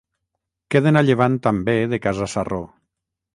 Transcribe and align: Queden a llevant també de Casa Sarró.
Queden 0.75 0.95
a 1.01 1.03
llevant 1.09 1.35
també 1.49 1.77
de 1.93 2.01
Casa 2.07 2.29
Sarró. 2.35 2.61